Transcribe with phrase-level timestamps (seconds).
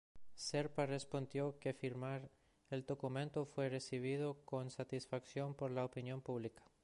[0.33, 2.31] Serpa respondió que firmar
[2.71, 6.63] el documento fue recibido con 'satisfacción por la opinión pública'.